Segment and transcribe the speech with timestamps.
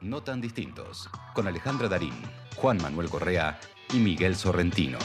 [0.00, 2.14] No tan distintos, con Alejandra Darín,
[2.56, 3.60] Juan Manuel Correa
[3.92, 4.96] y Miguel Sorrentino.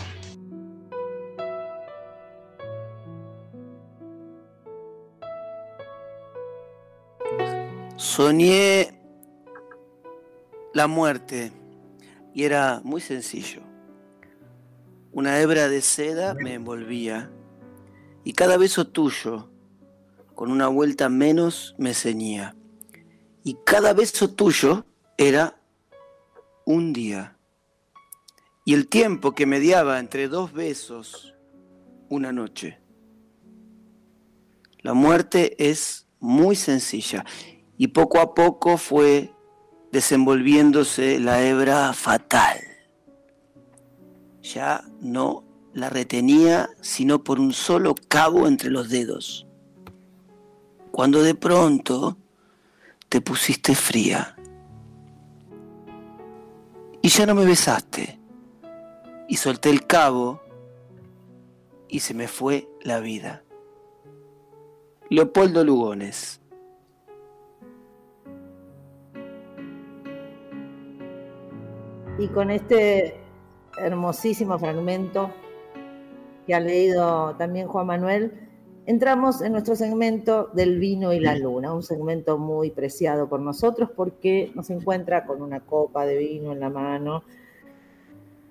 [7.97, 8.97] Soñé
[10.73, 11.51] la muerte
[12.33, 13.63] y era muy sencillo.
[15.11, 17.29] Una hebra de seda me envolvía
[18.23, 19.49] y cada beso tuyo,
[20.35, 22.55] con una vuelta menos, me ceñía.
[23.47, 24.87] Y cada beso tuyo
[25.19, 25.61] era
[26.65, 27.37] un día.
[28.65, 31.35] Y el tiempo que mediaba entre dos besos,
[32.09, 32.79] una noche.
[34.79, 37.23] La muerte es muy sencilla
[37.77, 39.31] y poco a poco fue
[39.91, 42.57] desenvolviéndose la hebra fatal.
[44.41, 49.45] Ya no la retenía sino por un solo cabo entre los dedos.
[50.91, 52.17] Cuando de pronto
[53.09, 54.35] te pusiste fría
[57.01, 58.19] y ya no me besaste
[59.27, 60.41] y solté el cabo
[61.87, 63.43] y se me fue la vida.
[65.09, 66.41] Leopoldo Lugones.
[72.17, 73.19] Y con este
[73.77, 75.31] hermosísimo fragmento
[76.47, 78.44] que ha leído también Juan Manuel,
[78.85, 83.89] entramos en nuestro segmento del vino y la luna, un segmento muy preciado por nosotros
[83.95, 87.23] porque nos encuentra con una copa de vino en la mano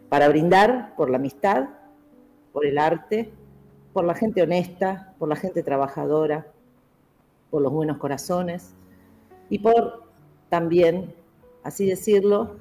[0.09, 1.69] para brindar por la amistad,
[2.53, 3.33] por el arte,
[3.93, 6.47] por la gente honesta, por la gente trabajadora,
[7.51, 8.75] por los buenos corazones
[9.49, 10.05] y por
[10.49, 11.15] también,
[11.63, 12.57] así decirlo,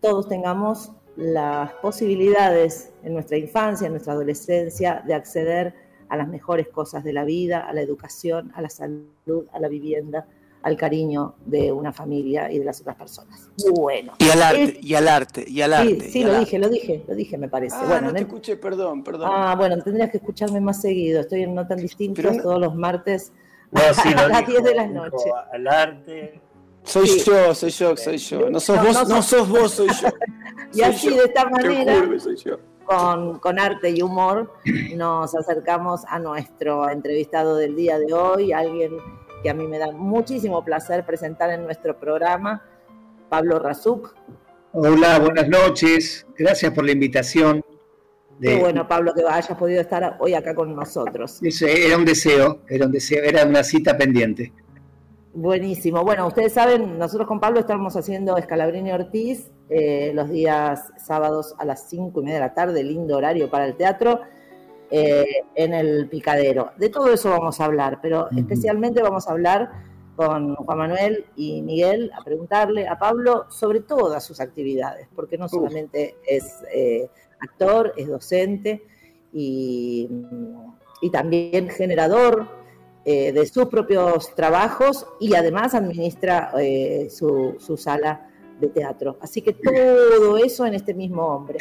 [0.00, 6.68] todos tengamos las posibilidades en nuestra infancia, en nuestra adolescencia, de acceder a las mejores
[6.68, 10.26] cosas de la vida, a la educación, a la salud, a la vivienda,
[10.62, 13.50] al cariño de una familia y de las otras personas.
[13.74, 14.14] Bueno.
[14.18, 16.00] Y al arte, y al arte, y al arte.
[16.00, 17.76] Sí, sí lo dije, lo dije, lo dije, me parece.
[17.78, 19.30] Ah, bueno, no te escuché, perdón, perdón.
[19.32, 21.20] Ah, bueno, tendrías que escucharme más seguido.
[21.20, 23.32] Estoy en No Tan Distintos todos los martes
[23.72, 25.30] sí, a las 10 de la noche.
[25.52, 26.40] Al arte.
[26.82, 28.50] Soy yo, soy yo, soy yo.
[28.50, 30.08] No sos vos, no, sos vos, soy yo.
[30.74, 32.08] y así, de esta manera,
[32.88, 34.54] con, con, arte y humor,
[34.96, 38.96] nos acercamos a nuestro entrevistado del día de hoy, alguien
[39.42, 42.64] que a mí me da muchísimo placer presentar en nuestro programa,
[43.28, 44.14] Pablo Razuk.
[44.72, 46.26] Hola, buenas noches.
[46.36, 47.62] Gracias por la invitación.
[48.40, 51.40] Qué bueno, Pablo, que hayas podido estar hoy acá con nosotros.
[51.60, 54.52] era un deseo, era un deseo, era una cita pendiente.
[55.40, 56.02] Buenísimo.
[56.02, 61.64] Bueno, ustedes saben, nosotros con Pablo estamos haciendo Escalabrini Ortiz eh, los días sábados a
[61.64, 64.22] las cinco y media de la tarde, lindo horario para el teatro,
[64.90, 66.72] eh, en el Picadero.
[66.76, 69.70] De todo eso vamos a hablar, pero especialmente vamos a hablar
[70.16, 75.48] con Juan Manuel y Miguel a preguntarle a Pablo sobre todas sus actividades, porque no
[75.48, 78.82] solamente es eh, actor, es docente
[79.32, 80.10] y,
[81.00, 82.58] y también generador
[83.10, 88.28] eh, de sus propios trabajos y además administra eh, su, sala
[88.60, 89.16] de teatro.
[89.22, 91.56] Así que todo eso en este mismo hombre.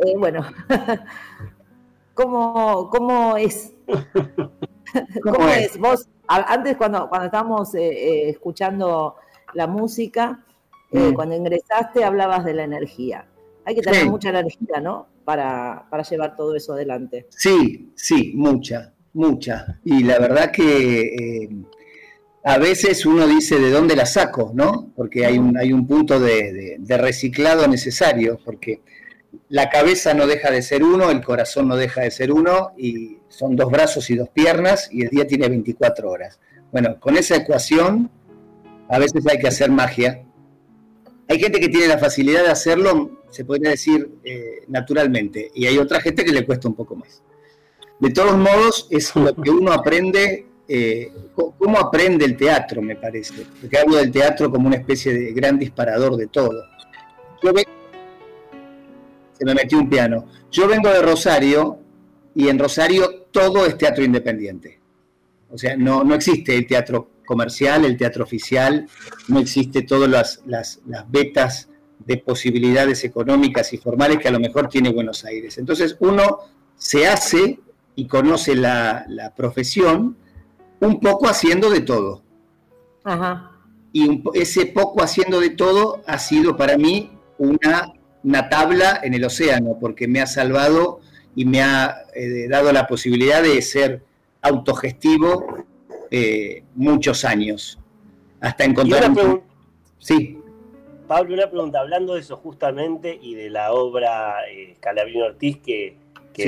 [0.00, 0.44] Eh, bueno,
[2.14, 3.72] ¿cómo, ¿cómo, es?
[5.22, 5.78] ¿Cómo, es?
[5.78, 9.16] Vos, antes cuando, cuando estábamos escuchando
[9.54, 10.44] la música,
[10.92, 11.14] mm.
[11.14, 13.26] cuando ingresaste hablabas de la energía.
[13.64, 15.06] Hay que tener mucha energía, ¿no?
[15.24, 17.26] Para, para llevar todo eso adelante.
[17.30, 19.78] Sí, sí, mucha mucha.
[19.84, 21.48] Y la verdad que eh,
[22.44, 24.92] a veces uno dice de dónde la saco, ¿no?
[24.94, 28.82] Porque hay un, hay un punto de, reciclado necesario, porque
[29.48, 33.18] la cabeza no deja de ser uno, el corazón no deja de ser uno, y
[33.28, 36.38] son dos brazos y dos piernas, y el día tiene 24 horas.
[36.70, 38.10] Bueno, con esa ecuación
[38.88, 40.24] a veces hay que hacer magia.
[41.28, 45.78] Hay gente que tiene la facilidad de hacerlo, se podría decir, eh, naturalmente, y hay
[45.78, 47.22] otra gente que le cuesta un poco más.
[48.04, 53.46] De todos modos, es lo que uno aprende, eh, cómo aprende el teatro, me parece.
[53.58, 56.66] Porque hablo del teatro como una especie de gran disparador de todo.
[57.42, 57.50] Yo
[59.32, 60.26] se me metió un piano.
[60.50, 61.78] Yo vengo de Rosario
[62.34, 64.78] y en Rosario todo es teatro independiente.
[65.50, 68.86] O sea, no, no existe el teatro comercial, el teatro oficial,
[69.28, 71.70] no existe todas las, las, las betas
[72.00, 75.56] de posibilidades económicas y formales que a lo mejor tiene Buenos Aires.
[75.56, 76.40] Entonces uno
[76.76, 77.60] se hace
[77.96, 80.16] y conoce la, profesión
[80.80, 82.22] un poco haciendo de todo.
[83.92, 87.92] Y ese poco haciendo de todo ha sido para mí una,
[88.22, 91.00] una tabla en el océano, porque me ha salvado
[91.36, 94.02] y me ha eh, dado la posibilidad de ser
[94.42, 95.64] autogestivo
[96.10, 97.78] eh, muchos años,
[98.40, 99.10] hasta encontrar...
[99.10, 99.42] Un...
[99.98, 100.38] Sí.
[101.08, 105.96] Pablo, una pregunta, hablando de eso justamente y de la obra eh, Calabrino Ortiz que,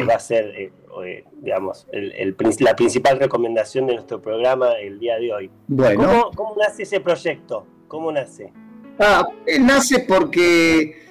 [0.08, 0.72] va a ser, eh,
[1.04, 1.86] eh, digamos,
[2.60, 5.50] la principal recomendación de nuestro programa el día de hoy.
[5.68, 6.30] Bueno.
[6.34, 7.66] ¿Cómo, nace ese proyecto?
[7.88, 8.52] ¿Cómo nace?
[8.98, 9.28] Ah,
[9.60, 11.04] nace porque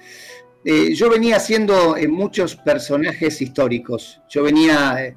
[0.94, 4.22] yo venía haciendo muchos personajes históricos.
[4.30, 5.16] Yo venía,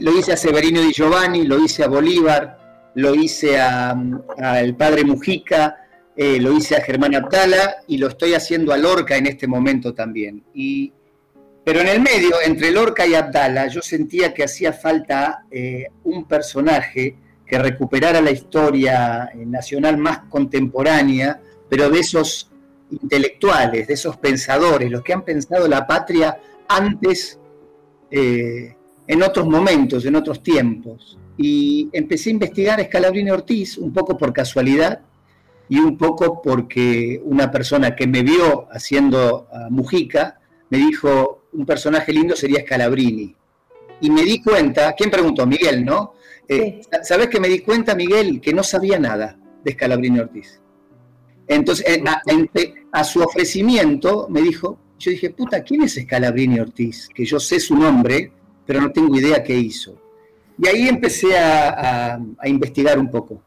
[0.00, 5.84] lo hice a Severino Di Giovanni, lo hice a Bolívar, lo hice al padre Mujica,
[6.16, 9.94] eh, lo hice a Germán Abdala y lo estoy haciendo a Lorca en este momento
[9.94, 10.44] también.
[10.54, 10.92] Y,
[11.64, 16.24] pero en el medio, entre Lorca y Abdala, yo sentía que hacía falta eh, un
[16.24, 17.16] personaje
[17.46, 22.50] que recuperara la historia eh, nacional más contemporánea, pero de esos
[22.90, 26.38] intelectuales, de esos pensadores, los que han pensado la patria
[26.68, 27.38] antes,
[28.10, 31.18] en otros momentos, en otros tiempos.
[31.36, 35.00] Y empecé a investigar a Ortiz, un poco por casualidad,
[35.68, 40.38] y un poco porque una persona que me vio haciendo a Mujica
[40.70, 43.34] me dijo, un personaje lindo sería Scalabrini.
[44.00, 45.46] Y me di cuenta, ¿quién preguntó?
[45.46, 46.14] Miguel, ¿no?
[46.48, 50.60] Eh, ¿Sabes que me di cuenta, Miguel, que no sabía nada de Scalabrini Ortiz?
[51.46, 52.00] Entonces,
[52.92, 57.08] a, su ofrecimiento me dijo, yo dije, puta, ¿quién es Scalabrini Ortiz?
[57.14, 58.32] Que yo sé su nombre,
[58.66, 60.00] pero no tengo idea qué hizo.
[60.58, 63.42] Y ahí empecé a investigar un poco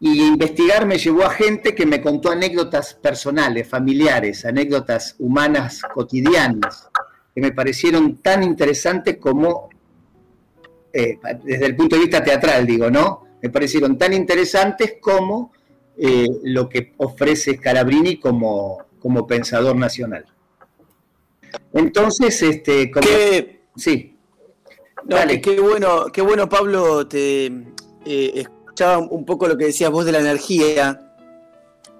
[0.00, 6.88] y investigar me llevó a gente que me contó anécdotas personales, familiares, anécdotas humanas cotidianas,
[7.38, 9.68] que me parecieron tan interesantes como,
[10.92, 13.24] eh, desde el punto de vista teatral digo, ¿no?
[13.40, 15.52] Me parecieron tan interesantes como
[15.96, 20.26] eh, lo que ofrece Scalabrini como, como pensador nacional.
[21.74, 23.06] Entonces, este, como...
[23.76, 24.16] Sí.
[25.40, 27.46] qué bueno, qué bueno, Pablo, te
[28.04, 28.44] eh,
[29.10, 31.07] un poco lo que decías vos de la energía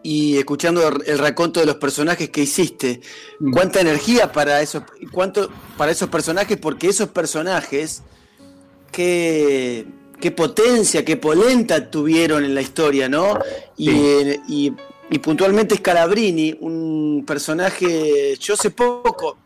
[0.02, 3.00] y escuchando el raconto de los personajes que hiciste.
[3.40, 3.52] Mm.
[3.52, 6.56] ¿Cuánta energía para esos, cuánto, para esos personajes?
[6.56, 8.02] Porque esos personajes,
[8.92, 9.86] qué,
[10.20, 13.38] qué potencia, qué polenta tuvieron en la historia, ¿no?
[13.76, 14.72] Y,
[15.10, 19.38] y puntualmente Scalabrini, un personaje, yo sé poco,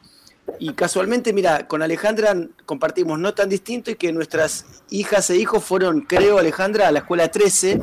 [0.59, 2.35] y casualmente, mira, con Alejandra
[2.67, 7.01] compartimos no tan distinto y que nuestras hijas e hijos fueron, creo, Alejandra, a la
[7.01, 7.81] escuela 13,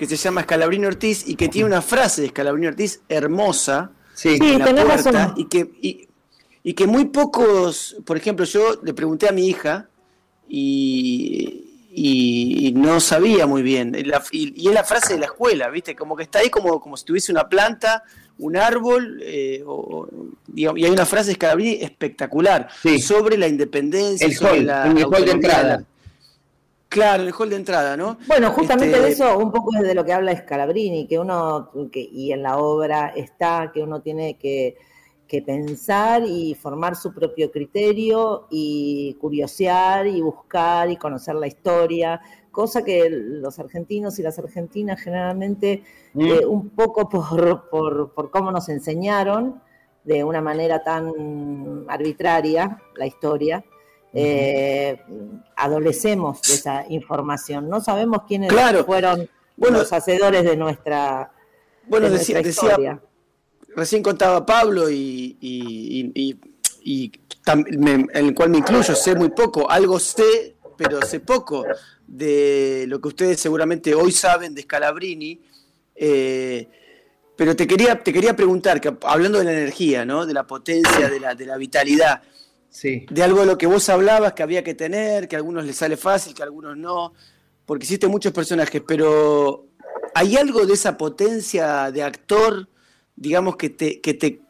[0.00, 3.92] que se llama Escalabrino Ortiz y que tiene una frase de Escalabrino Ortiz hermosa.
[4.14, 5.04] Sí, tenés
[5.36, 6.08] Y que,
[6.62, 9.90] y, que muy pocos, por ejemplo, yo le pregunté a mi hija
[10.48, 11.66] y,
[12.74, 13.94] no sabía muy bien.
[14.32, 15.94] y, es la frase de la escuela, ¿viste?
[15.94, 18.02] Como que está ahí como, como si tuviese una planta
[18.38, 19.62] un árbol, eh,
[20.54, 24.26] y hay una frase de Scalabrini espectacular sobre la independencia.
[24.26, 25.84] El hall, el hall de entrada.
[26.90, 28.18] Claro, el hall de entrada, ¿no?
[28.26, 31.70] Bueno, justamente este, de eso un poco es de lo que habla Scalabrini, que uno,
[31.90, 34.76] que, y en la obra está, que uno tiene que,
[35.26, 42.20] que pensar y formar su propio criterio y curiosear y buscar y conocer la historia
[42.50, 45.82] cosa que los argentinos y las argentinas generalmente,
[46.14, 46.20] mm.
[46.20, 49.62] eh, un poco por, por, cómo nos enseñaron
[50.04, 53.64] de una manera tan arbitraria la historia,
[54.12, 55.02] eh,
[55.56, 57.68] adolecemos de esa información.
[57.68, 58.52] No sabemos quiénes
[58.84, 61.32] fueron los hacedores de nuestra,
[61.86, 63.00] bueno, decía, historia.
[63.76, 67.12] recién contaba Pablo y, y,
[67.46, 71.64] en el cual me incluyo, sé muy poco, algo sé, pero sé poco
[72.06, 75.40] de lo que ustedes seguramente hoy saben de Scalabrini,
[75.94, 76.68] eh,
[77.36, 80.26] pero te quería, te quería preguntar, que, hablando de la energía, ¿no?
[80.26, 82.22] de la potencia, de la, de la vitalidad,
[82.70, 83.06] sí.
[83.10, 85.76] de algo de lo que vos hablabas que había que tener, que a algunos les
[85.76, 87.12] sale fácil, que a algunos no,
[87.66, 89.66] porque hiciste muchos personajes, pero
[90.14, 92.68] ¿hay algo de esa potencia de actor,
[93.16, 94.40] digamos, que te, que te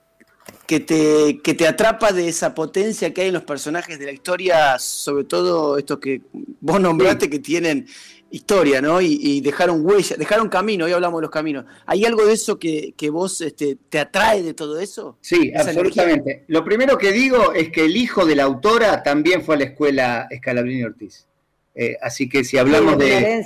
[0.67, 4.13] que te, que te atrapa de esa potencia que hay en los personajes de la
[4.13, 6.23] historia, sobre todo estos que
[6.61, 7.89] vos nombraste que tienen
[8.31, 9.01] historia, ¿no?
[9.01, 11.65] Y, dejaron huella, dejaron camino, hoy hablamos de los caminos.
[11.87, 15.19] ¿Hay algo de eso que, vos este, te atrae de todo eso?
[15.21, 16.45] Sí, absolutamente.
[16.49, 19.65] Lo primero que digo es que el hijo de la autora también fue a la
[19.65, 21.27] escuela Escalabrini Ortiz.
[21.75, 23.45] Eh, así que si hablamos de...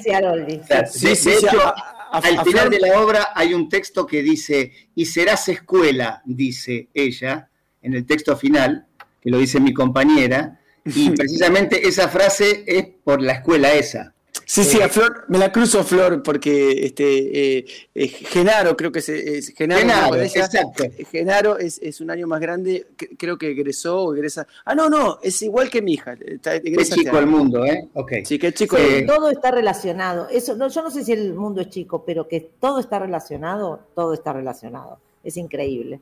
[0.90, 1.74] Sí, sí, de hecho,
[2.10, 7.48] al final de la obra hay un texto que dice, y serás escuela, dice ella,
[7.82, 8.86] en el texto final,
[9.20, 14.13] que lo dice mi compañera, y precisamente esa frase es por la escuela esa.
[14.46, 18.92] Sí, sí, a eh, Flor, me la cruzo Flor, porque este eh, eh, Genaro, creo
[18.92, 20.84] que es, Genaro, exacto.
[21.10, 24.46] Genaro es, un año más grande, creo que egresó o egresa.
[24.64, 26.14] Ah, no, no, es igual que mi hija.
[26.20, 27.88] Está, es chico el mundo, ¿eh?
[27.94, 28.24] Okay.
[28.24, 28.76] Sí, que es chico.
[29.06, 30.28] todo está relacionado.
[30.28, 33.80] Eso, no, yo no sé si el mundo es chico, pero que todo está relacionado,
[33.94, 34.98] todo está relacionado.
[35.22, 36.00] es increíble.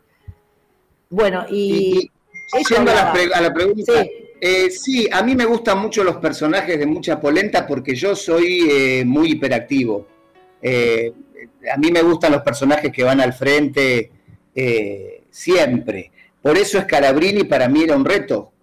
[1.11, 2.11] Bueno, y...
[2.69, 4.05] Yendo a la, pregunta,
[4.45, 5.09] eh, sí.
[5.13, 9.31] a mí me gustan mucho los personajes de mucha polenta porque yo soy eh, muy
[9.31, 10.09] hiperactivo.
[10.61, 11.13] Eh,
[11.73, 14.11] a mí me gustan los personajes que van al frente
[15.31, 16.11] siempre.
[16.43, 18.55] Por eso Scalabrini para mí era un reto,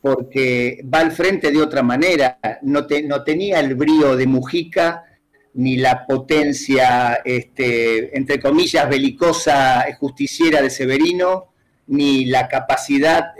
[0.00, 2.40] porque va al frente de otra manera.
[2.62, 5.04] No, tenía el brío de Mujica
[5.54, 11.52] ni la potencia, este, entre comillas, belicosa justiciera de Severino
[11.86, 13.32] ni la capacidad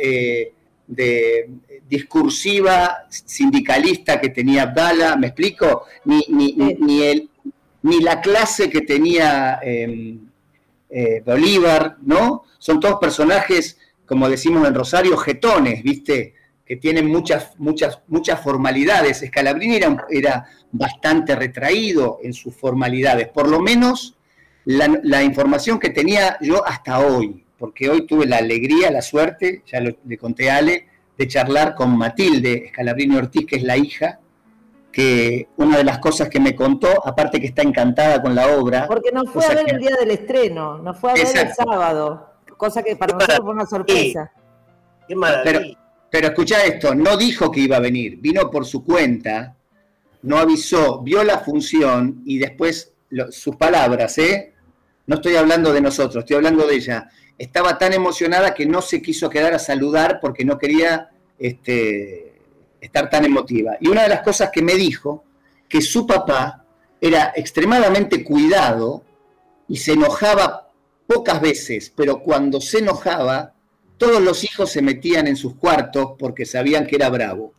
[0.87, 1.49] de,
[1.89, 5.85] discursiva sindicalista que tenía Abdala, ¿me explico?
[6.07, 7.29] Ni, ni, ni,
[7.83, 10.21] ni la clase que tenía em,
[10.89, 12.45] eh, Bolívar, ¿no?
[12.59, 16.35] Son todos personajes, como decimos en Rosario, jetones, ¿viste?
[16.65, 19.23] Que tienen muchas, muchas, muchas formalidades.
[19.27, 24.17] Scalabrini era, era bastante retraído en sus formalidades, por lo menos
[24.65, 29.63] la, la información que tenía yo hasta hoy porque hoy tuve la alegría, la suerte,
[29.67, 34.19] ya le conté a Ale, de charlar con Matilde Scalabrini Ortiz, que es la hija,
[34.91, 38.89] que una de las cosas que me contó, aparte que está encantada con la obra.
[38.89, 42.33] Porque nos fue a ver el día del estreno, nos fue a ver el sábado,
[42.57, 44.33] cosa que para nosotros fue una sorpresa.
[45.07, 45.45] Qué maravilla.
[45.45, 45.61] Pero,
[46.11, 49.55] pero escucha esto, no dijo que iba a venir, vino por su cuenta,
[50.23, 52.93] no avisó, vio la función y después
[53.31, 54.52] sus palabras, ¿eh?
[55.07, 57.09] No estoy hablando de nosotros, estoy hablando de ella
[57.43, 62.41] estaba tan emocionada que no se quiso quedar a saludar porque no quería este,
[62.81, 63.77] estar tan emotiva.
[63.81, 65.25] Y una de las cosas que me dijo,
[65.69, 66.65] que su papá
[67.01, 69.03] era extremadamente cuidado
[69.67, 70.71] y se enojaba
[71.07, 73.55] pocas veces, pero cuando se enojaba,
[73.97, 77.55] todos los hijos se metían en sus cuartos porque sabían que era bravo.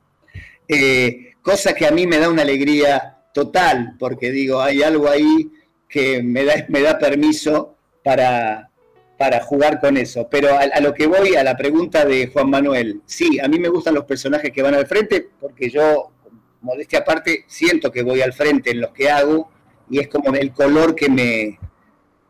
[0.67, 5.51] Eh, cosa que a mí me da una alegría total, porque digo, hay algo ahí
[5.93, 8.71] que me da, me da permiso para,
[9.15, 10.27] para jugar con eso.
[10.27, 13.69] Pero a, lo que voy, a la pregunta de Juan Manuel, sí, a mí me
[13.69, 16.11] gustan los personajes que van al frente, porque yo,
[16.61, 19.51] modestia aparte, siento que voy al frente en los que hago
[19.87, 21.59] y es como el color que me,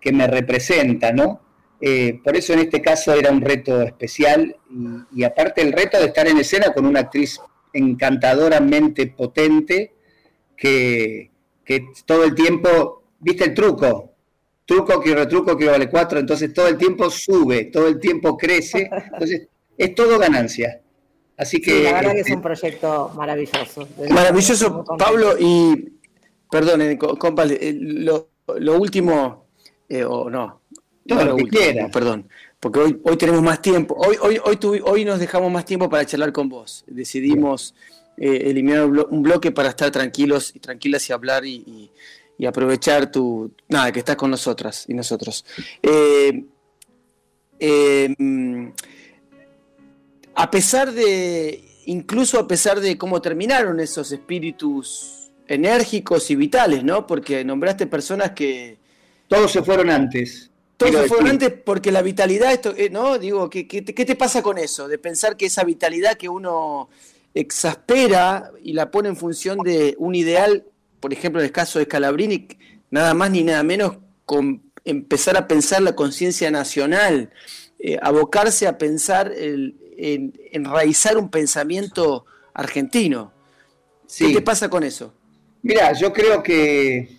[0.02, 1.40] que me representa, ¿no?
[1.80, 4.58] Eh, por eso en este caso era un reto especial
[5.16, 7.40] y, aparte el reto de estar en escena con una actriz
[7.72, 9.94] encantadoramente potente
[10.58, 11.32] que,
[11.64, 14.14] que todo el tiempo, viste el truco,
[14.66, 18.90] truco que retruco que vale cuatro, entonces todo el tiempo sube, todo el tiempo crece,
[19.12, 20.82] entonces es todo ganancia.
[21.38, 21.84] Así que...
[21.84, 23.88] la verdad que es este, un proyecto maravilloso.
[24.10, 25.94] Maravilloso, Pablo, y
[26.50, 28.30] perdón, eh, compa, eh, lo,
[28.78, 29.48] último,
[29.90, 30.62] eh, o no,
[31.06, 35.20] no, lo, último, perdón, porque hoy, hoy tenemos más tiempo, hoy, hoy, hoy, hoy nos
[35.20, 37.74] dejamos más tiempo para charlar con vos, decidimos
[38.16, 41.90] eliminar un bloque para estar tranquilos y tranquilas y hablar y y
[42.46, 43.52] aprovechar tu.
[43.68, 45.46] Nada, que estás con nosotras y nosotros.
[45.82, 46.46] Eh,
[47.60, 48.16] eh,
[50.36, 51.64] a pesar de.
[51.86, 57.06] Incluso a pesar de cómo terminaron esos espíritus enérgicos y vitales, ¿no?
[57.06, 58.78] Porque nombraste personas que.
[59.28, 60.50] Todos se fueron antes.
[60.78, 63.18] Todos se fueron antes porque la vitalidad, esto, eh, ¿no?
[63.18, 64.88] Digo, ¿qué, ¿qué, te pasa con eso?
[64.88, 66.90] De pensar que esa vitalidad que uno
[67.34, 70.66] exaspera y la pone en función de un ideal
[71.04, 72.48] por ejemplo, en el caso de Scalabrini,
[72.90, 77.30] nada más ni nada menos con empezar a pensar la conciencia nacional,
[77.78, 83.34] eh, abocarse a pensar, en, enraizar un pensamiento argentino.
[84.18, 85.14] ¿Qué te pasa con eso?
[85.62, 87.10] Mira, yo creo que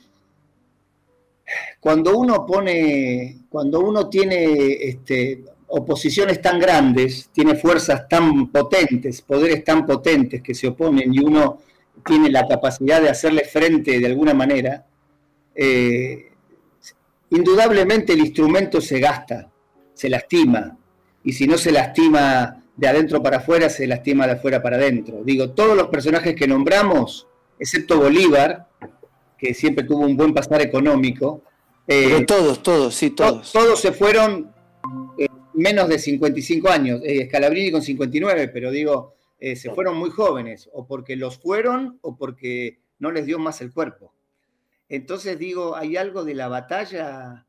[1.79, 9.63] cuando uno pone, cuando uno tiene este, oposiciones tan grandes, tiene fuerzas tan potentes, poderes
[9.63, 11.59] tan potentes que se oponen y uno
[12.05, 14.87] tiene la capacidad de hacerle frente de alguna manera,
[15.55, 16.31] eh,
[17.31, 19.51] indudablemente el instrumento se gasta,
[19.95, 20.77] se lastima,
[21.23, 25.23] y si no se lastima de adentro para afuera, se lastima de afuera para adentro.
[25.25, 27.27] Digo, todos los personajes que nombramos,
[27.59, 28.67] excepto Bolívar,
[29.39, 31.43] que siempre tuvo un buen pasar económico.
[31.87, 33.53] Eh, todos, todos, sí, todos.
[33.53, 34.53] todos se fueron
[35.19, 39.14] eh, menos de 55 años, Scalabrini con 59, pero digo,
[39.47, 43.61] eh, se fueron muy jóvenes, o porque los fueron o porque no les dio más
[43.61, 44.15] el cuerpo.
[44.89, 47.47] Entonces digo, hay algo de la batalla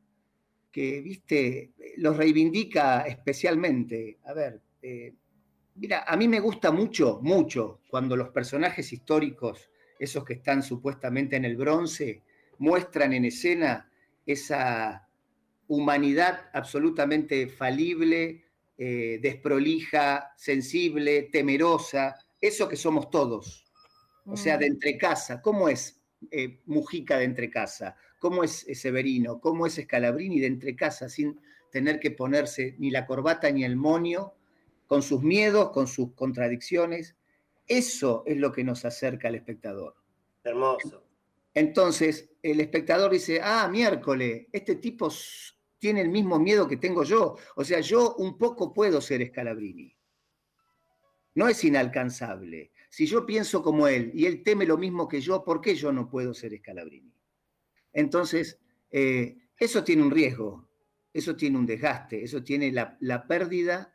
[0.73, 4.19] que, viste, los reivindica especialmente.
[4.25, 5.13] A ver, eh,
[5.75, 11.37] mira, a mí me gusta mucho, mucho, cuando los personajes históricos, esos que están supuestamente
[11.37, 12.23] en el bronce,
[12.57, 13.89] muestran en escena
[14.25, 15.07] esa
[15.69, 18.43] humanidad absolutamente falible,
[18.77, 23.65] eh, desprolija, sensible, temerosa, eso que somos todos.
[24.25, 24.73] O sea, de mm.
[24.73, 25.41] entre casa.
[25.41, 26.01] ¿Cómo es
[26.31, 27.95] eh, Mujica de entre casa?
[28.25, 31.39] cómo es Severino, cómo es Scalabrini de entre casa, sin
[31.71, 34.33] tener que ponerse ni la corbata ni el monio,
[34.87, 37.15] con sus miedos, con sus contradicciones.
[37.67, 39.95] Eso es lo que nos acerca al espectador.
[40.43, 41.03] Hermoso.
[41.53, 45.11] Entonces, el espectador dice, ah, miércoles, este tipo
[45.85, 47.37] tiene el mismo miedo que tengo yo.
[47.55, 49.95] O sea, yo un poco puedo ser Scalabrini.
[51.35, 52.71] No es inalcanzable.
[52.89, 55.91] Si yo pienso como él y él teme lo mismo que yo, ¿por qué yo
[55.91, 57.13] no puedo ser Scalabrini?
[57.93, 58.57] Entonces,
[58.89, 60.67] eh, eso tiene un riesgo,
[61.13, 63.93] eso tiene un desgaste, eso tiene la, pérdida,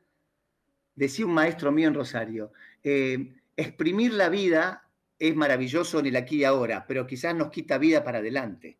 [0.94, 2.52] decía un maestro mío en Rosario,
[2.84, 7.78] eh, exprimir la vida es maravilloso en el aquí y ahora, pero quizás nos quita
[7.78, 8.78] vida para adelante.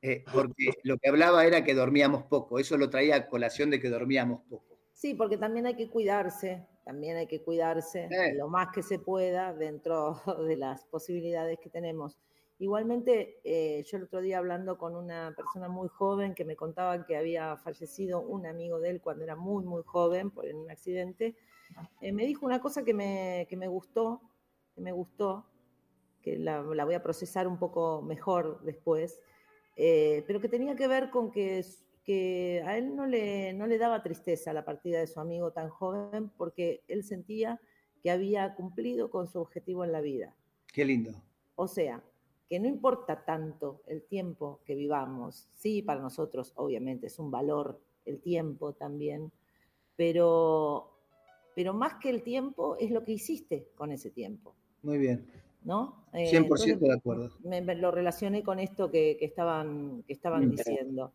[0.00, 3.80] Eh, porque lo que hablaba era que dormíamos poco, eso lo traía a colación de
[3.80, 4.78] que dormíamos poco.
[4.92, 9.52] Sí, porque también hay que cuidarse, también hay que cuidarse lo más que se pueda
[9.54, 12.18] dentro de las posibilidades que tenemos.
[12.60, 17.06] Igualmente, eh, yo el otro día hablando con una persona muy joven que me contaba
[17.06, 20.70] que había fallecido un amigo de él cuando era muy, muy joven por en un
[20.70, 21.36] accidente,
[22.00, 24.20] eh, me dijo una cosa que me, que me gustó,
[24.74, 25.46] que me gustó,
[26.20, 29.20] que la, la, voy a procesar un poco mejor después,
[29.80, 31.64] eh, pero que tenía que ver con que,
[32.02, 35.68] que a él no le, no le daba tristeza la partida de su amigo tan
[35.68, 37.60] joven porque él sentía
[38.02, 40.34] que había cumplido con su objetivo en la vida.
[40.72, 41.12] Qué lindo.
[41.54, 42.02] O sea,
[42.48, 47.80] que no importa tanto el tiempo que vivamos, sí, para nosotros obviamente es un valor
[48.04, 49.30] el tiempo también,
[49.94, 50.98] pero,
[51.54, 54.56] pero más que el tiempo es lo que hiciste con ese tiempo.
[54.82, 55.30] Muy bien.
[55.62, 56.06] ¿No?
[56.12, 57.30] 100% eh, de acuerdo.
[57.44, 61.12] Me, lo relacioné con esto que, estaban, que estaban diciendo.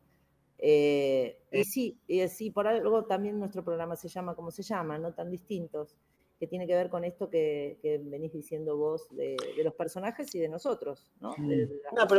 [0.57, 4.97] Eh, y sí, y sí, por algo también nuestro programa se llama como se llama,
[4.97, 5.97] no tan distintos,
[6.39, 10.47] que tiene que ver con esto que, venís diciendo vos de, los personajes y de
[10.47, 11.35] nosotros, ¿no?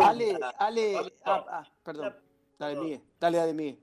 [0.03, 2.15] Ale, Ale, ah, ah, perdón,
[2.59, 3.79] dale, Miguel, dale, dale, Miguel.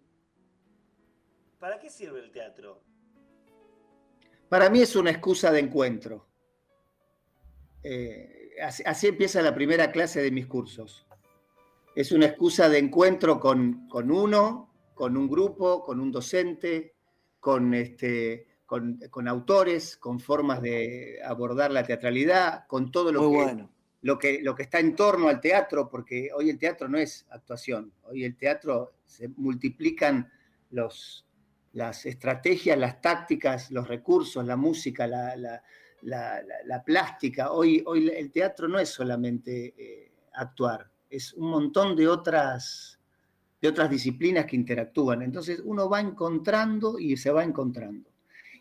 [1.59, 2.81] ¿Para qué sirve el teatro?
[4.49, 6.30] Para mí es una excusa de encuentro.
[7.83, 8.51] Eh,
[8.85, 11.05] así, empieza la primera clase de mis cursos.
[11.95, 16.95] Es una excusa de encuentro con, uno, con un grupo, con un docente,
[17.39, 23.67] con, este, con, autores, con formas de abordar la teatralidad, con todo lo que,
[24.01, 27.25] lo, que, lo que está en torno al teatro, porque hoy el teatro no es
[27.29, 30.31] actuación, hoy el teatro se multiplican
[30.69, 31.25] los,
[31.73, 35.63] las estrategias, las tácticas, los recursos, la música, la, la,
[36.85, 37.51] plástica.
[37.51, 42.99] Hoy, hoy el teatro no es solamente eh, actuar, es un montón de otras,
[43.61, 45.21] de otras disciplinas que interactúan.
[45.21, 48.09] Entonces uno va encontrando y se va encontrando.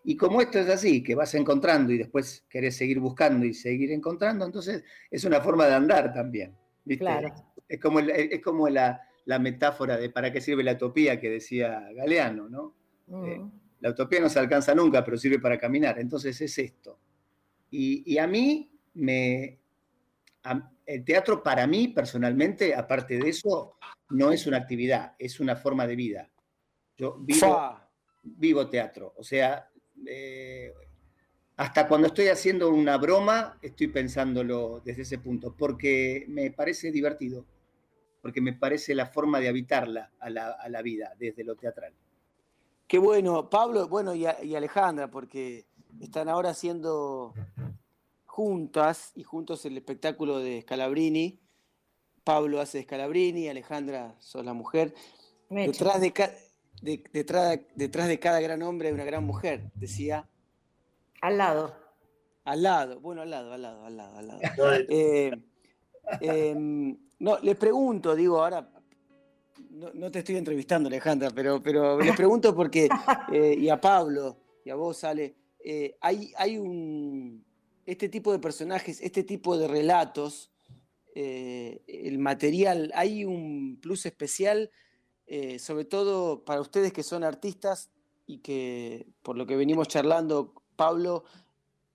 [0.03, 3.93] Y como esto es así, que vas encontrando y después querés seguir buscando y seguir
[3.93, 6.57] encontrando, entonces es una forma de andar también.
[6.99, 7.35] Claro.
[7.69, 9.01] Es como, es como la,
[9.39, 12.75] metáfora de para qué sirve la utopía que decía Galeano, ¿no?
[13.25, 13.41] Eh,
[13.81, 15.99] la utopía no se alcanza nunca, pero sirve para caminar.
[15.99, 16.99] Entonces es esto.
[17.71, 19.61] Y, a mí me...
[20.87, 23.77] el teatro para mí personalmente, aparte de eso,
[24.11, 26.31] no es una actividad, es una forma de vida.
[26.97, 27.17] Yo
[28.23, 29.71] vivo, teatro, o sea,
[30.07, 30.73] eh,
[31.57, 37.47] hasta cuando estoy haciendo una broma, estoy pensándolo desde ese punto, porque me parece divertido,
[38.21, 41.95] porque me parece la forma de habitarla a la, vida desde lo teatral.
[42.87, 45.67] Qué bueno, Pablo, bueno, y, y Alejandra, porque
[46.01, 47.35] están ahora haciendo
[48.31, 51.41] juntas y juntos el espectáculo de Scalabrini.
[52.23, 54.95] Pablo hace de Scalabrini, Alejandra sos la mujer.
[55.49, 56.13] Detrás de,
[57.13, 60.29] detrás, detrás de cada gran hombre hay una gran mujer, decía.
[61.21, 61.75] Al lado.
[62.45, 64.41] Al lado, bueno, al lado, al lado, al lado, al lado.
[64.89, 65.31] Eh,
[66.21, 68.69] em, no, les pregunto, digo, ahora
[69.71, 72.89] no, te estoy entrevistando, Alejandra, pero, pero les pregunto porque,
[73.33, 77.45] eh, y a Pablo, y a vos, Ale, eh, hay, hay un,
[77.87, 80.51] este tipo de personajes, este tipo de relatos,
[81.15, 84.71] eh, el material, hay un plus especial,
[85.27, 87.91] eh, sobre todo para ustedes que son artistas
[88.27, 91.25] y que, por lo que venimos charlando, Pablo,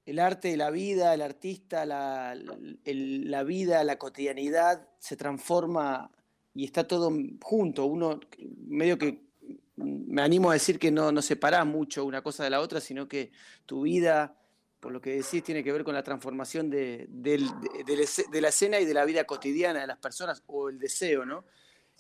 [0.05, 2.37] el arte la vida, el artista, la,
[2.85, 6.11] la vida, la cotidianidad se transforma
[6.53, 7.85] y está todo junto.
[7.85, 8.19] Uno
[8.67, 9.25] medio que
[9.75, 13.07] me animo a decir que no, no separás mucho una cosa de la otra, sino
[13.07, 13.31] que
[13.65, 14.37] tu vida,
[14.85, 17.07] por lo que decís, tiene que ver con la transformación de,
[18.31, 21.43] la escena y de la vida cotidiana de las personas, o el deseo, ¿no?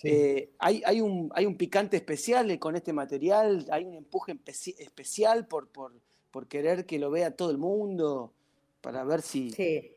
[0.03, 4.37] Eh, hay, hay, un, hay un picante especial con este material, hay un empuje
[4.77, 5.93] especial por, por,
[6.29, 8.35] por, querer que lo vea todo el mundo,
[8.81, 9.49] para ver si...
[9.49, 9.95] Sí.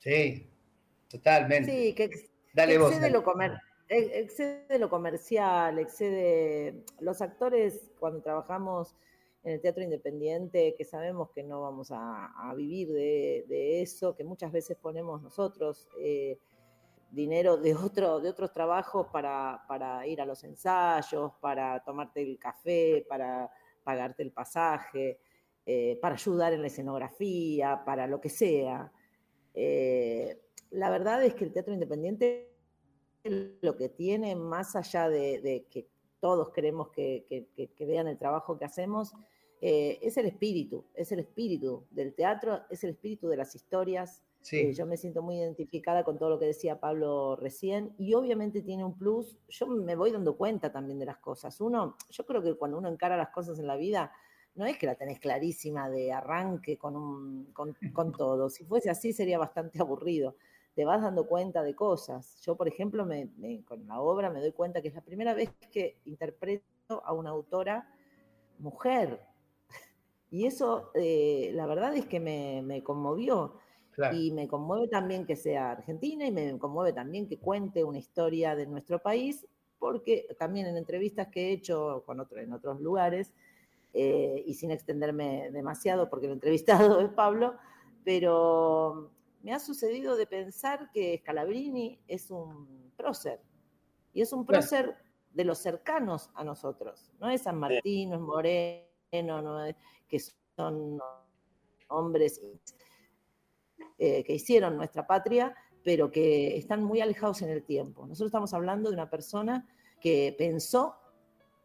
[0.00, 0.50] Sí,
[1.08, 1.70] totalmente.
[1.70, 2.10] Sí, que,
[2.52, 3.52] Dale excede, Lo comer,
[3.88, 6.82] excede lo comercial, excede...
[6.98, 8.96] Los actores, cuando trabajamos
[9.42, 14.52] en el teatro independiente, que sabemos que no vamos a, vivir de, eso, que muchas
[14.52, 16.38] veces ponemos nosotros eh,
[17.10, 22.38] dinero de, otro, de otros trabajos para, para, ir a los ensayos, para tomarte el
[22.38, 23.50] café, para
[23.82, 25.20] pagarte el pasaje,
[25.66, 28.92] eh, para ayudar en la escenografía, para lo que sea.
[29.54, 32.50] Eh, la verdad es que el teatro independiente
[33.24, 35.88] lo que tiene, más allá de, que
[36.20, 37.48] todos queremos que,
[37.80, 39.14] vean el trabajo que hacemos,
[39.60, 44.22] eh, es el espíritu, es el espíritu del teatro, es el espíritu de las historias.
[44.52, 48.62] Eh, yo me siento muy identificada con todo lo que decía Pablo recién y obviamente
[48.62, 49.36] tiene un plus.
[49.48, 51.60] Yo me voy dando cuenta también de las cosas.
[51.60, 54.12] Uno, yo creo que cuando uno encara las cosas en la vida,
[54.54, 58.48] no es que la tenés clarísima de arranque con, con todo.
[58.48, 60.36] Si fuese así sería bastante aburrido
[60.80, 62.40] te vas dando cuenta de cosas.
[62.40, 63.28] Yo, por ejemplo, me,
[63.66, 67.28] con la obra me doy cuenta que es la primera vez que interpreto a una
[67.28, 67.86] autora
[68.58, 69.20] mujer.
[70.30, 73.56] Y eso, eh, la verdad es que me, conmovió.
[74.14, 78.56] Y me conmueve también que sea argentina y me conmueve también que cuente una historia
[78.56, 79.46] de nuestro país,
[79.78, 83.34] porque también en entrevistas que he hecho con otro, en otros lugares,
[83.92, 87.56] eh, y sin extenderme demasiado porque el entrevistado es Pablo,
[88.02, 89.10] pero
[89.42, 93.40] me ha sucedido de pensar que Scalabrini es un prócer.
[94.12, 94.96] Y es un prócer
[95.32, 97.10] de los cercanos a nosotros.
[97.20, 99.74] No es San Martín, no es Moreno, no
[100.08, 100.20] que
[100.56, 101.00] son
[101.88, 102.40] hombres
[103.98, 108.06] eh, que hicieron nuestra patria, pero que están muy alejados en el tiempo.
[108.06, 109.66] Nosotros estamos hablando de una persona
[110.00, 110.96] que pensó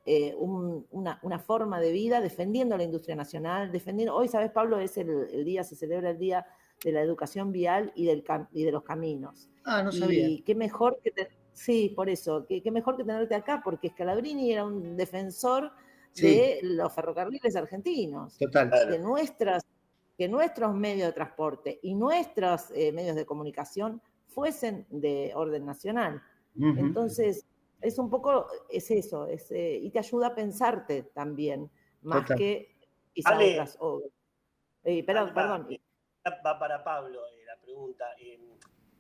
[0.06, 4.80] eh, una, forma de vida defendiendo la industria nacional, defendiendo, hoy, ¿sabes, Pablo?
[4.80, 6.46] Es el día, se celebra el Día
[6.84, 9.50] de la educación vial y, del, y de los caminos.
[9.64, 10.28] Ah, no sabía.
[10.28, 11.12] Y qué mejor que...
[11.52, 15.72] sí, por eso, qué, mejor que tenerte acá, porque Scalabrini era un defensor
[16.16, 18.38] de los ferrocarriles argentinos.
[18.38, 18.70] Total.
[18.90, 19.66] De nuestras,
[20.18, 26.22] que nuestros medios de transporte y nuestros eh, medios de comunicación fuesen de orden nacional.
[26.58, 27.46] Entonces,
[27.82, 31.70] es un poco, es eso, es, eh, y te ayuda a pensarte también,
[32.02, 32.76] más que
[33.14, 34.12] quizás otras obras.
[34.84, 35.68] Eh, perdón, perdón
[36.26, 38.06] va para Pablo eh, la pregunta.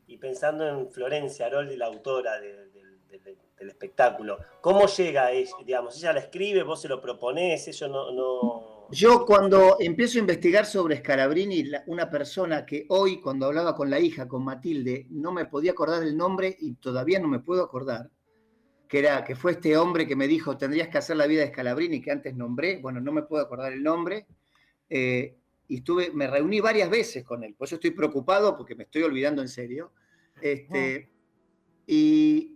[0.07, 5.51] Y pensando en Florencia Aroldi, la autora del espectáculo, ¿cómo llega ella?
[5.65, 10.65] Digamos, ella la escribe, vos se lo proponés, eso no, Yo cuando empiezo a investigar
[10.65, 15.45] sobre Scalabrini, una persona que hoy cuando hablaba con la hija, con Matilde, no me
[15.45, 18.11] podía acordar el nombre y todavía no me puedo acordar,
[18.87, 21.47] que, era, que fue este hombre que me dijo, tendrías que hacer la vida de
[21.47, 24.27] Scalabrini, que antes nombré, bueno, no me puedo acordar el nombre,
[24.87, 25.35] eh,
[25.67, 29.03] y estuve, me reuní varias veces con él, por eso estoy preocupado porque me estoy
[29.03, 29.91] olvidando en serio.
[30.41, 31.09] Este,
[31.87, 32.51] y,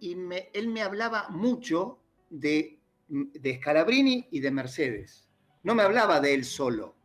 [0.00, 5.28] él me hablaba mucho de, de Scalabrini y de Mercedes.
[5.62, 6.96] No me hablaba de él solo.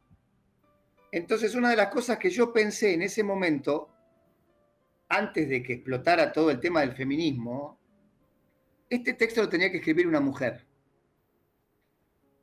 [1.11, 3.89] Entonces, una de las cosas que yo pensé en ese momento,
[5.09, 7.79] antes de que explotara todo el tema del feminismo,
[8.89, 10.65] este texto lo tenía que escribir una mujer.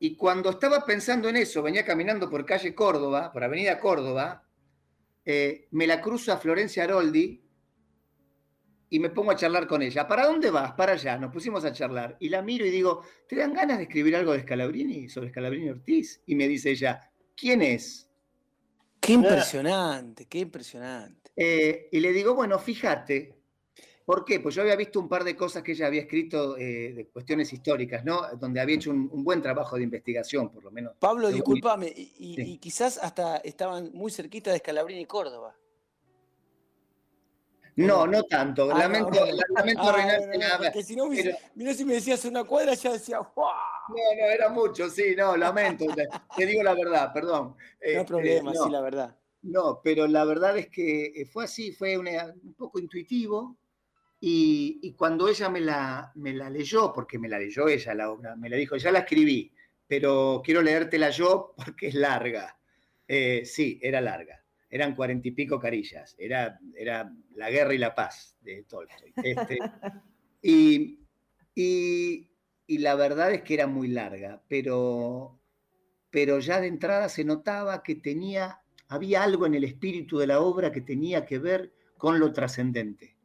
[0.01, 4.45] Y cuando estaba pensando en eso, venía caminando por calle Córdoba, por Avenida Córdoba,
[5.25, 7.43] eh, me la cruzo a Florencia Aroldi
[8.91, 10.07] y me pongo a charlar con ella.
[10.07, 10.73] ¿Para dónde vas?
[10.73, 11.19] Para allá.
[11.19, 12.17] Nos pusimos a charlar.
[12.21, 15.71] Y la miro y digo, ¿te dan ganas de escribir algo de Scalabrini, sobre Scalabrini
[15.71, 16.23] Ortiz?
[16.27, 18.09] Y me dice ella, ¿quién es?
[19.01, 21.31] Qué impresionante, qué impresionante.
[21.37, 23.38] Eh, y le digo, bueno, fíjate,
[24.09, 24.41] ¿Por qué?
[24.41, 27.53] Pues yo había visto un par de cosas que ella había escrito eh, de cuestiones
[27.53, 28.23] históricas, ¿no?
[28.39, 30.95] Donde había hecho un, buen trabajo de investigación, por lo menos.
[30.99, 35.55] Pablo, discúlpame, y, quizás hasta estaban muy cerquita de Scalabrini y Córdoba.
[37.77, 38.71] No, no tanto.
[38.73, 39.21] Ah, lamento,
[39.55, 40.73] lamento ah, nada.
[40.73, 43.45] si no, mira si me decías una cuadra, ya decía, ¡wow!
[43.91, 45.85] No, no, era mucho, sí, no, lamento.
[46.35, 47.49] te, digo la verdad, perdón.
[47.49, 49.19] No hay este, problema, sí, la verdad.
[49.43, 53.59] No, pero la verdad es que eh, fue así, fue un poco intuitivo
[54.21, 58.35] y, cuando ella me la, me la leyó, porque me la leyó ella la obra,
[58.35, 59.53] me la dijo, ya la escribí,
[59.87, 62.59] pero quiero leértela yo porque es larga.
[63.07, 64.45] Eh, sí, era larga.
[64.69, 66.15] Eran cuarenta y pico carillas.
[66.19, 69.13] Era, era La guerra y la paz de Tolstoy.
[69.23, 69.59] Este,
[70.43, 70.99] y,
[71.55, 75.41] y, la verdad es que era muy larga, pero,
[76.11, 80.41] pero ya de entrada se notaba que tenía, había algo en el espíritu de la
[80.41, 83.18] obra que tenía que ver con lo trascendente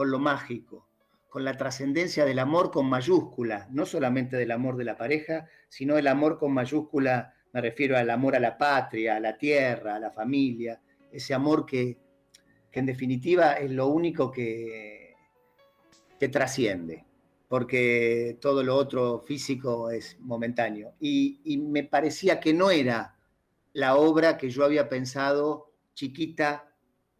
[0.00, 0.88] con lo mágico,
[1.28, 5.98] con la trascendencia del amor con mayúscula, no solamente del amor de la pareja, sino
[5.98, 10.00] el amor con mayúscula, me refiero al amor a la patria, a la tierra, a
[10.00, 10.80] la familia,
[11.12, 11.98] ese amor que,
[12.72, 15.16] en definitiva es lo único que,
[16.18, 17.04] que trasciende,
[17.46, 20.94] porque todo lo otro físico es momentáneo.
[20.98, 23.18] Y, y me parecía que no era
[23.74, 26.74] la obra que yo había pensado chiquita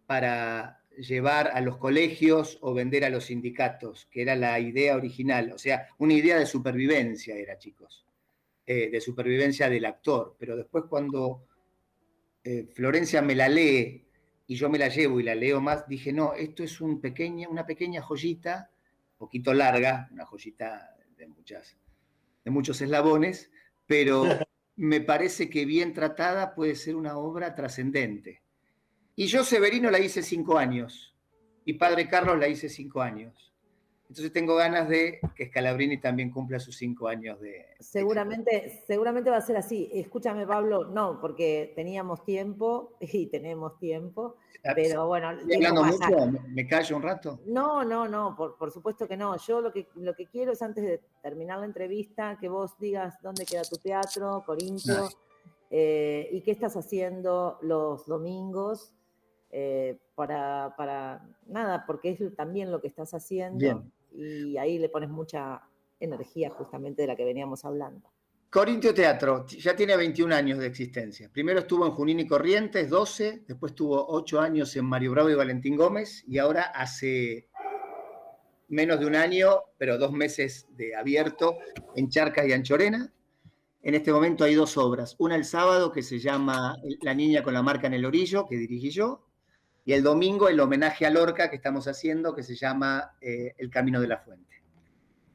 [0.07, 5.53] para llevar a los colegios o vender a los sindicatos, que era la idea original,
[5.53, 8.05] o sea, una idea de supervivencia era, chicos,
[8.66, 11.44] eh, de supervivencia del actor, pero después cuando
[12.44, 14.05] eh, Florencia me la lee
[14.46, 17.48] y yo me la llevo y la leo más, dije, no, esto es un pequeña,
[17.48, 18.70] una pequeña joyita,
[19.16, 21.76] poquito larga, una joyita de, muchas,
[22.44, 23.50] de muchos eslabones,
[23.87, 24.24] pero
[24.76, 28.42] me parece que bien tratada puede ser una obra trascendente.
[29.20, 31.14] Y yo Severino la hice cinco años
[31.66, 33.52] y Padre Carlos la hice cinco años.
[34.09, 37.66] Entonces tengo ganas de que Scalabrini también cumpla sus cinco años de...
[37.80, 39.90] Seguramente, seguramente va a ser así.
[39.92, 44.37] Escúchame, Pablo, no, porque teníamos tiempo y tenemos tiempo,
[44.74, 45.33] pero bueno...
[45.33, 46.40] ¿Estoy hablando mucho?
[46.48, 47.40] ¿Me callo un rato?
[47.44, 49.37] No, no, no, por, supuesto que no.
[49.37, 53.20] Yo lo que, lo que quiero es antes de terminar la entrevista que vos digas
[53.20, 55.11] dónde queda tu teatro, Corintio,
[55.68, 58.94] eh, y qué estás haciendo los domingos.
[59.53, 63.59] Eh, para, para, nada, porque es también lo que estás haciendo.
[63.59, 65.63] Bien y ahí le pones mucha
[65.99, 68.11] energía justamente de la que veníamos hablando.
[68.49, 71.31] Corintio Teatro ya tiene 21 años de existencia.
[71.33, 75.35] Primero estuvo en Junín y Corrientes, 12, después tuvo 8 años en Mario Bravo y
[75.35, 77.49] Valentín Gómez y ahora hace
[78.69, 81.59] menos de un año, pero dos meses de abierto
[81.95, 83.13] en Charcas y Anchorena.
[83.83, 85.15] En este momento hay dos obras.
[85.19, 88.57] Una el sábado que se llama La niña con la marca en el orillo, que
[88.57, 89.30] dirigí yo,
[89.85, 93.71] y el domingo el homenaje a Lorca que estamos haciendo, que se llama eh, El
[93.71, 94.51] Camino de la Fuente.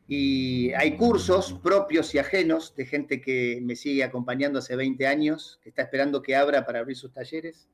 [0.07, 5.59] Y hay cursos propios y ajenos de gente que me sigue acompañando hace 20 años,
[5.63, 7.67] que está esperando que abra para abrir sus talleres.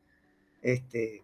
[0.62, 1.24] Este,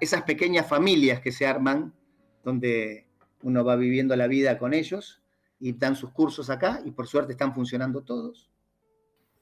[0.00, 1.94] esas pequeñas familias que se arman,
[2.42, 3.06] donde
[3.42, 5.22] uno va viviendo la vida con ellos
[5.58, 8.50] y dan sus cursos acá y por suerte están funcionando todos.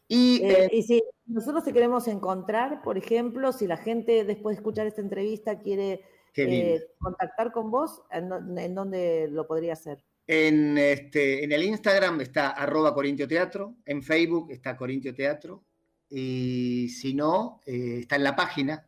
[0.06, 4.60] Y, eh, y si nosotros te queremos encontrar, por ejemplo, si la gente después de
[4.60, 6.04] escuchar esta entrevista quiere
[6.36, 10.04] eh, contactar con vos, ¿en, dónde lo podría hacer?
[10.26, 15.64] En, este, en el Instagram está arroba Corintio Teatro, en Facebook está Corintio Teatro,
[16.08, 18.86] y si no, eh, está en la página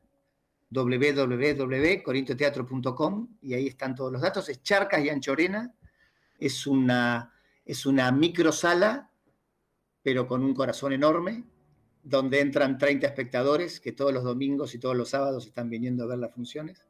[0.71, 4.47] www.corintioteatro.com y ahí están todos los datos.
[4.49, 5.73] Es Charcas y Anchorena,
[6.39, 7.33] es una,
[7.65, 9.11] es una microsala,
[10.03, 11.45] pero con un corazón enorme,
[12.05, 16.07] donde entran 30 espectadores que todos los domingos y todos los sábados están viniendo a
[16.07, 16.87] ver las funciones.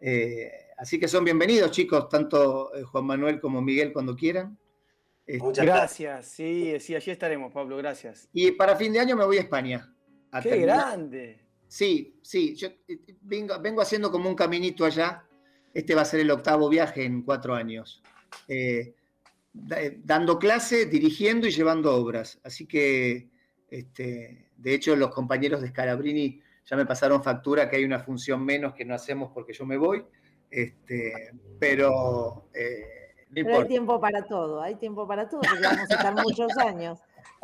[0.00, 4.56] Eh, así que son bienvenidos, chicos, tanto eh, Juan Manuel como Miguel cuando quieran.
[5.26, 8.28] Este, Muchas gracias, sí, sí, allí estaremos, Pablo, gracias.
[8.32, 9.92] Y para fin de año me voy a España.
[10.42, 11.40] ¡Qué grande!
[11.66, 15.24] Sí, sí, yo eh, vengo, vengo, haciendo como un caminito allá.
[15.72, 18.00] Este va a ser el octavo viaje en cuatro años.
[19.52, 22.38] dando clase, dirigiendo y llevando obras.
[22.44, 23.33] Así que
[23.78, 28.44] este, de hecho, los compañeros de Scalabrini ya me pasaron factura que hay una función
[28.44, 30.04] menos que no hacemos porque yo me voy.
[30.50, 32.94] Este, pero, eh,
[33.36, 37.00] hay tiempo para todo, hay tiempo para todo, porque vamos a estar muchos años.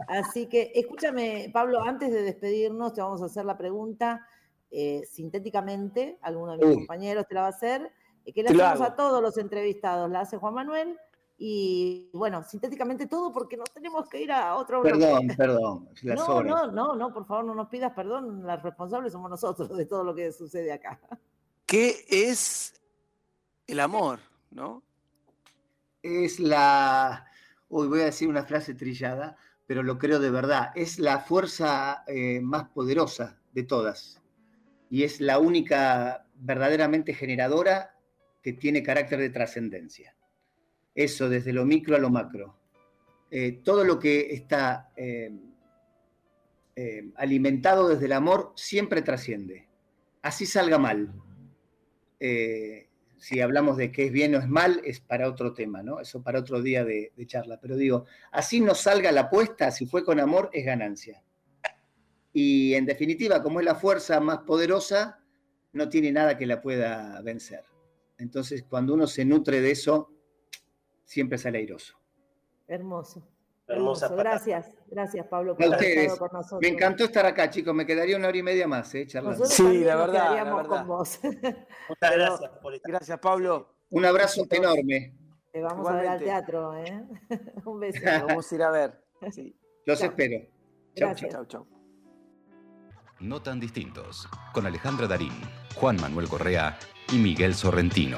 [0.06, 4.24] Así que, escúchame, Pablo, antes de despedirnos, te vamos a hacer la pregunta
[4.70, 7.90] eh, sintéticamente, alguno de mis compañeros te la va a hacer,
[8.24, 10.96] eh, que le hacemos a todos los entrevistados, la hace Juan Manuel,
[11.42, 15.88] y bueno, sintéticamente todo porque nos tenemos que ir a otro Perdón, perdón.
[16.02, 19.86] no, no, no, no, por favor no nos pidas perdón, las responsables somos nosotros de
[19.86, 21.00] todo lo que sucede acá.
[21.64, 22.78] ¿Qué es
[23.66, 24.82] el amor, no?
[26.02, 27.26] Es la,
[27.70, 32.04] uy, voy a decir una frase trillada, pero lo creo de verdad, es la fuerza
[32.06, 34.20] eh, más poderosa de todas
[34.90, 37.96] y es la única verdaderamente generadora
[38.42, 40.14] que tiene carácter de trascendencia
[41.04, 42.56] eso desde lo micro a lo macro.
[43.30, 45.30] Eh, todo lo que está eh,
[46.74, 49.68] eh, alimentado desde el amor siempre trasciende.
[50.22, 51.12] Así salga mal.
[53.18, 56.00] si hablamos de qué es bien o es mal, es para otro tema, ¿no?
[56.00, 57.58] Eso para otro día de, de charla.
[57.60, 61.22] Pero digo, así no salga la apuesta, si fue con amor, es ganancia.
[62.32, 65.18] Y en definitiva, como es la fuerza más poderosa,
[65.72, 67.64] no tiene nada que la pueda vencer.
[68.18, 70.10] Entonces, cuando uno se nutre de eso,
[71.10, 71.98] siempre sale airoso.
[72.68, 73.26] Hermoso.
[73.66, 74.14] Hermoso.
[74.14, 76.60] Gracias, gracias Pablo por haber estado con nosotros.
[76.60, 77.74] Me encantó estar acá, chicos.
[77.74, 79.06] Me quedaría una hora y media más, ¿eh?
[79.06, 79.44] Charlando.
[79.44, 80.86] sí, la verdad, la verdad.
[81.88, 82.92] Muchas gracias por estar.
[82.92, 83.74] Gracias, Pablo.
[83.90, 85.16] Un abrazo enorme.
[85.52, 87.04] Te vamos a ver al teatro, ¿eh?
[87.64, 88.00] Un beso.
[88.04, 89.04] vamos a ir a ver.
[89.86, 90.46] Los espero.
[90.94, 91.44] Chao, chao.
[91.46, 91.66] chao.
[93.18, 95.32] No tan distintos, con Alejandra Darín,
[95.74, 96.78] Juan Manuel Correa
[97.12, 98.16] y Miguel Sorrentino.